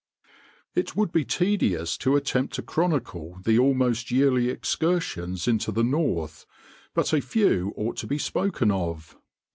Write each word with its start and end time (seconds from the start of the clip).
It 0.73 0.95
would 0.95 1.11
be 1.11 1.23
tedious 1.23 1.95
to 1.99 2.15
attempt 2.15 2.55
to 2.55 2.63
chronicle 2.63 3.37
the 3.45 3.59
almost 3.59 4.09
yearly 4.09 4.49
excursions 4.49 5.47
into 5.47 5.71
the 5.71 5.83
north, 5.83 6.47
but 6.95 7.13
a 7.13 7.21
few 7.21 7.71
ought 7.75 7.97
to 7.97 8.07
be 8.07 8.17
spoken 8.17 8.71
of. 8.71 9.15